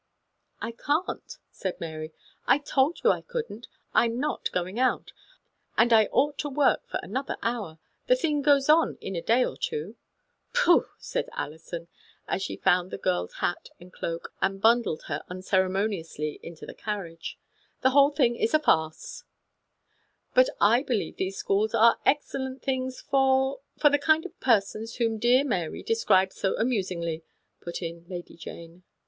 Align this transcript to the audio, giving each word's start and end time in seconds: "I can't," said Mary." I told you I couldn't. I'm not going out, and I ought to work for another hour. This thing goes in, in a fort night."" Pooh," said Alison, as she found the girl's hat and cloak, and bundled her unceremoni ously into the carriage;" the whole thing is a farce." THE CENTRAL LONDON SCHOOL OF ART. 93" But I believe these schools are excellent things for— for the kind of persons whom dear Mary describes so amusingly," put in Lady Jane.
"I 0.59 0.71
can't," 0.71 1.37
said 1.51 1.79
Mary." 1.79 2.11
I 2.47 2.57
told 2.57 2.99
you 3.03 3.11
I 3.11 3.21
couldn't. 3.21 3.67
I'm 3.93 4.19
not 4.19 4.49
going 4.51 4.79
out, 4.79 5.13
and 5.77 5.93
I 5.93 6.05
ought 6.07 6.39
to 6.39 6.49
work 6.49 6.87
for 6.87 6.99
another 7.03 7.37
hour. 7.43 7.77
This 8.07 8.21
thing 8.21 8.41
goes 8.41 8.67
in, 8.67 8.97
in 8.99 9.15
a 9.15 9.21
fort 9.21 9.71
night."" 9.71 9.95
Pooh," 10.55 10.87
said 10.97 11.29
Alison, 11.33 11.87
as 12.27 12.41
she 12.41 12.55
found 12.57 12.89
the 12.89 12.97
girl's 12.97 13.33
hat 13.45 13.69
and 13.79 13.93
cloak, 13.93 14.33
and 14.41 14.59
bundled 14.59 15.03
her 15.03 15.23
unceremoni 15.29 15.99
ously 15.99 16.39
into 16.41 16.65
the 16.65 16.73
carriage;" 16.73 17.37
the 17.83 17.91
whole 17.91 18.09
thing 18.09 18.35
is 18.35 18.55
a 18.55 18.59
farce." 18.59 19.23
THE 20.33 20.45
CENTRAL 20.45 20.55
LONDON 20.61 20.61
SCHOOL 20.61 20.63
OF 20.63 20.63
ART. 20.63 20.89
93" 20.89 20.95
But 20.95 20.95
I 20.95 20.95
believe 21.11 21.17
these 21.17 21.37
schools 21.37 21.75
are 21.75 21.99
excellent 22.07 22.63
things 22.63 23.01
for— 23.01 23.59
for 23.77 23.91
the 23.91 23.99
kind 23.99 24.25
of 24.25 24.39
persons 24.39 24.95
whom 24.95 25.19
dear 25.19 25.43
Mary 25.43 25.83
describes 25.83 26.37
so 26.37 26.57
amusingly," 26.57 27.23
put 27.59 27.83
in 27.83 28.05
Lady 28.09 28.35
Jane. 28.35 28.81